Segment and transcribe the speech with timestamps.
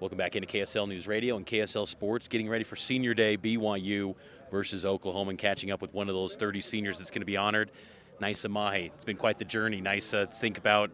[0.00, 2.26] Welcome back into KSL News Radio and KSL Sports.
[2.26, 4.14] Getting ready for Senior Day, BYU
[4.50, 7.36] versus Oklahoma, and catching up with one of those 30 seniors that's going to be
[7.36, 7.70] honored,
[8.18, 8.86] Nisa Mahe.
[8.94, 10.20] It's been quite the journey, Nisa.
[10.20, 10.90] Uh, to think about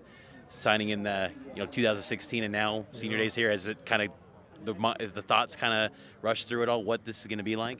[0.49, 3.49] signing in the you know 2016 and now Senior Days here.
[3.49, 4.09] Has it kind of
[4.65, 6.83] the the thoughts kind of rushed through it all?
[6.83, 7.79] What this is going to be like?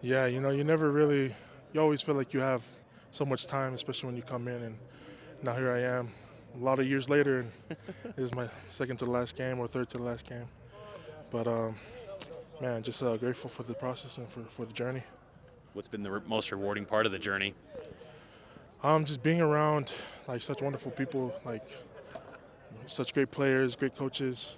[0.00, 1.34] Yeah, you know, you never really.
[1.72, 2.64] You always feel like you have
[3.10, 4.78] so much time, especially when you come in, and
[5.42, 6.12] now here I am
[6.54, 7.52] a lot of years later, and
[8.16, 10.46] this is my second to the last game or third to the last game.
[11.30, 11.76] But um,
[12.60, 15.02] man, just uh, grateful for the process and for, for the journey.
[15.72, 17.54] What's been the re- most rewarding part of the journey?
[18.82, 19.92] Um, just being around
[20.28, 21.66] like such wonderful people, like
[22.86, 24.56] such great players, great coaches,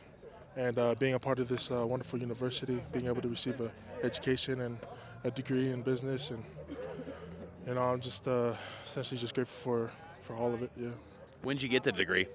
[0.57, 3.71] and uh, being a part of this uh, wonderful university, being able to receive an
[4.03, 4.79] education and
[5.25, 6.43] a degree in business, and
[7.67, 8.55] you know, I'm just uh,
[8.85, 9.91] essentially just grateful for
[10.21, 10.71] for all of it.
[10.77, 10.89] Yeah.
[11.45, 12.27] When did you get the degree?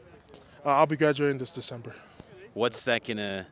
[0.66, 1.96] Uh, I'll be graduating this December.
[2.54, 3.48] What's that gonna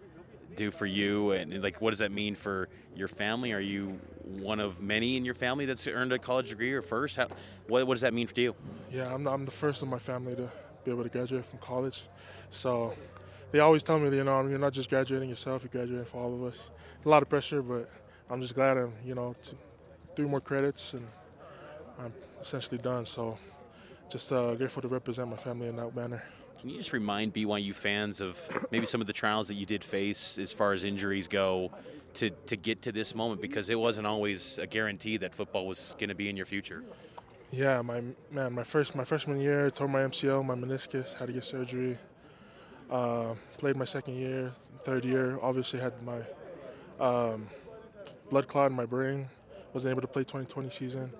[0.55, 3.53] do for you, and like what does that mean for your family?
[3.53, 7.15] Are you one of many in your family that's earned a college degree, or first?
[7.15, 7.27] How,
[7.67, 8.55] what, what does that mean for you?
[8.91, 10.49] Yeah, I'm, I'm the first in my family to
[10.85, 12.03] be able to graduate from college,
[12.49, 12.93] so
[13.51, 16.33] they always tell me, you know, you're not just graduating yourself, you're graduating for all
[16.33, 16.69] of us.
[17.05, 17.89] A lot of pressure, but
[18.29, 19.35] I'm just glad I'm, you know,
[20.15, 21.07] three more credits and
[21.97, 23.05] I'm essentially done.
[23.05, 23.37] So
[24.09, 26.23] just uh, grateful to represent my family in that manner.
[26.59, 28.41] Can you just remind BYU fans of
[28.71, 31.71] maybe some of the trials that you did face as far as injuries go
[32.15, 33.41] to, to get to this moment?
[33.41, 36.83] Because it wasn't always a guarantee that football was going to be in your future.
[37.51, 41.33] Yeah, my man, my first my freshman year, tore my MCL, my meniscus, had to
[41.33, 41.97] get surgery.
[42.89, 44.51] Uh, played my second year,
[44.83, 46.21] third year, obviously had my
[46.99, 47.47] um,
[48.29, 49.29] blood clot in my brain.
[49.73, 51.11] Wasn't able to play 2020 season.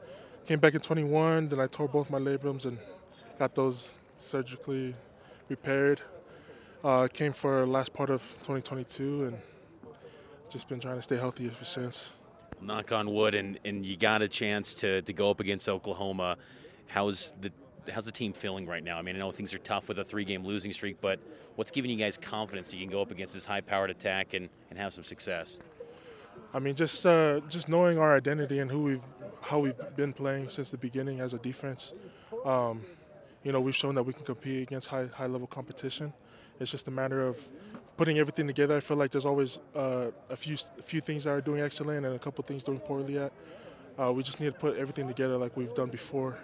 [0.48, 2.78] Came back in 21, then I tore both my labrums and
[3.38, 4.96] got those surgically
[5.50, 6.00] repaired.
[6.82, 9.38] Uh, came for last part of 2022 and
[10.50, 12.12] just been trying to stay healthy ever since.
[12.62, 16.38] Knock on wood, and, and you got a chance to, to go up against Oklahoma.
[16.88, 17.52] How's the
[17.92, 18.98] how's the team feeling right now?
[18.98, 21.20] I mean, I know things are tough with a three game losing streak, but
[21.58, 24.34] what's giving you guys confidence that you can go up against this high powered attack
[24.34, 25.58] and, and have some success?
[26.54, 29.02] I mean, just uh, just knowing our identity and who we've
[29.42, 31.94] how we've been playing since the beginning as a defense.
[32.46, 32.84] Um,
[33.44, 36.14] you know, we've shown that we can compete against high high level competition.
[36.60, 37.48] It's just a matter of
[37.98, 38.78] putting everything together.
[38.78, 42.06] I feel like there's always uh, a few a few things that are doing excellent
[42.06, 43.32] and a couple things doing poorly at.
[44.00, 46.38] Uh, we just need to put everything together like we've done before,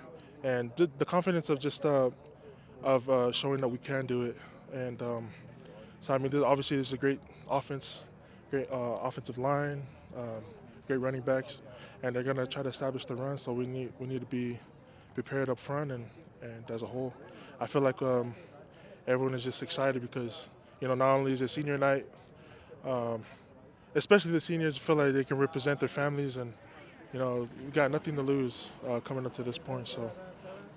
[0.44, 2.10] and the confidence of just uh,
[2.84, 4.38] of uh, showing that we can do it.
[4.74, 5.30] And um,
[6.02, 8.04] so, I mean, this, obviously, this is a great offense
[8.54, 9.82] great uh, offensive line,
[10.16, 10.44] um,
[10.86, 11.62] great running backs,
[12.04, 13.36] and they're going to try to establish the run.
[13.36, 14.60] So we need we need to be
[15.16, 16.06] prepared up front and,
[16.44, 17.12] and as a whole.
[17.60, 18.36] I feel like um,
[19.08, 20.48] everyone is just excited because
[20.80, 22.06] you know not only is it senior night,
[22.86, 23.24] um,
[23.96, 26.54] especially the seniors feel like they can represent their families and
[27.12, 29.88] you know we got nothing to lose uh, coming up to this point.
[29.88, 30.12] So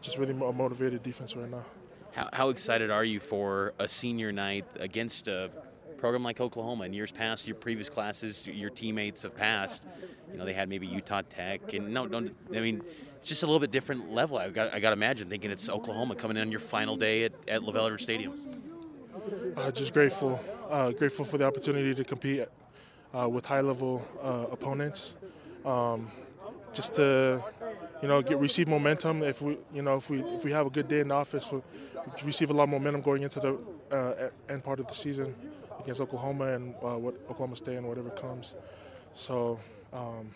[0.01, 1.67] just really a motivated defense right now.
[2.13, 5.51] How, how excited are you for a senior night against a
[5.97, 6.85] program like Oklahoma.
[6.85, 9.87] In years past, your previous classes, your teammates have passed.
[10.31, 12.35] You know, they had maybe Utah Tech, and no, don't.
[12.55, 12.83] I mean,
[13.19, 14.39] it's just a little bit different level.
[14.39, 17.25] I got, I got to imagine thinking it's Oklahoma coming in on your final day
[17.25, 18.35] at, at LaVell Edwards Stadium.
[19.57, 20.39] Uh, just grateful,
[20.71, 22.47] uh, grateful for the opportunity to compete
[23.15, 25.17] uh, with high-level uh, opponents.
[25.65, 26.11] Um,
[26.73, 27.43] just to,
[28.03, 29.23] you know, get receive momentum.
[29.23, 31.51] If we, you know, if we if we have a good day in the office,
[31.51, 31.63] we
[32.25, 33.59] receive a lot of momentum going into the
[33.91, 35.35] uh, end part of the season
[35.81, 38.55] against Oklahoma and uh, what Oklahoma State and whatever comes.
[39.13, 39.59] So,
[39.93, 40.31] um,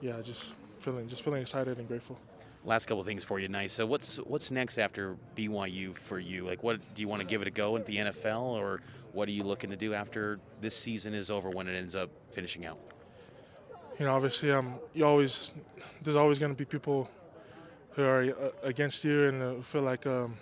[0.00, 2.18] yeah, just feeling just feeling excited and grateful.
[2.64, 3.72] Last couple things for you, nice.
[3.72, 6.44] So, what's what's next after BYU for you?
[6.44, 8.80] Like, what do you want to give it a go in the NFL, or
[9.12, 12.10] what are you looking to do after this season is over when it ends up
[12.32, 12.78] finishing out?
[13.98, 15.54] You know, obviously, um, you always
[16.02, 17.08] there's always going to be people
[17.92, 20.36] who are uh, against you and uh, feel like um,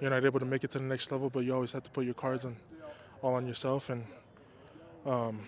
[0.00, 1.90] you're not able to make it to the next level, but you always have to
[1.90, 2.56] put your cards on
[3.22, 3.90] all on yourself.
[3.90, 4.04] And
[5.04, 5.40] um,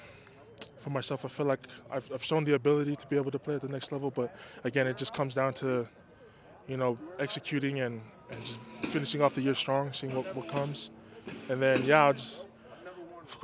[0.79, 3.55] for myself, I feel like I've, I've, shown the ability to be able to play
[3.56, 4.11] at the next level.
[4.11, 4.35] But
[4.65, 5.88] again, it just comes down to,
[6.67, 8.00] you know, executing and,
[8.31, 8.59] and just
[8.91, 10.91] finishing off the year strong, seeing what, what comes.
[11.49, 12.44] And then, yeah, I'll just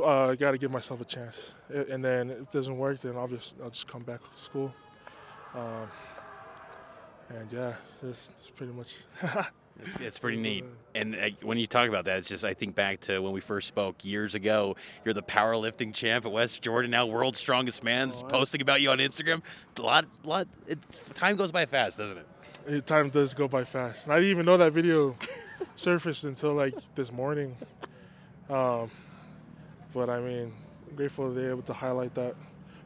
[0.02, 1.54] uh, got to give myself a chance.
[1.68, 4.72] And then if it doesn't work, then obviously I'll just come back to school.
[5.54, 5.88] Um,
[7.28, 8.96] and yeah, it's pretty much.
[9.80, 10.64] It's, it's, pretty neat.
[10.94, 13.40] And uh, when you talk about that, it's just I think back to when we
[13.40, 14.76] first spoke years ago.
[15.04, 18.90] You're the powerlifting champ at West Jordan, now world's strongest man's oh, posting about you
[18.90, 19.42] on Instagram.
[19.78, 20.46] A lot, lot.
[20.66, 20.78] It,
[21.14, 22.26] time goes by fast, doesn't it?
[22.66, 22.86] it?
[22.86, 24.08] Time does go by fast.
[24.08, 25.16] I didn't even know that video
[25.74, 27.56] surfaced until like this morning.
[28.48, 28.90] Um,
[29.92, 30.52] but I mean,
[30.88, 32.36] I'm grateful to be able to highlight that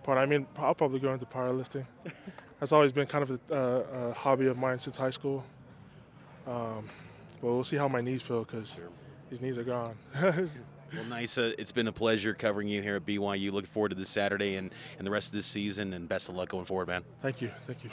[0.03, 0.19] part.
[0.19, 1.87] I mean, I'll probably go into powerlifting.
[2.61, 5.45] That's always been kind of a, uh, a hobby of mine since high school.
[6.49, 6.89] Um,
[7.41, 8.89] but we'll see how my knees feel because Sure.
[9.31, 9.97] these knees are gone.
[10.95, 11.37] Well, nice.
[11.37, 13.53] Uh, it's been a pleasure covering you here at BYU.
[13.53, 16.35] Looking forward to this Saturday and, and the rest of this season, and best of
[16.35, 17.05] luck going forward, man.
[17.21, 17.91] thank you, thank you.